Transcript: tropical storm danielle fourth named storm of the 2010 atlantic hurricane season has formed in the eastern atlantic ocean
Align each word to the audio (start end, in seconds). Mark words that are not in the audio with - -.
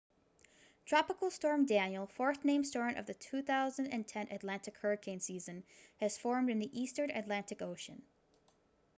tropical 0.83 1.29
storm 1.29 1.63
danielle 1.67 2.07
fourth 2.07 2.43
named 2.43 2.65
storm 2.65 2.95
of 2.95 3.05
the 3.05 3.13
2010 3.13 4.29
atlantic 4.31 4.75
hurricane 4.79 5.19
season 5.19 5.63
has 5.99 6.17
formed 6.17 6.49
in 6.49 6.57
the 6.57 6.81
eastern 6.81 7.11
atlantic 7.11 7.61
ocean 7.61 8.01